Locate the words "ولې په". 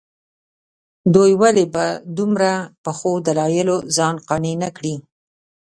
1.41-1.85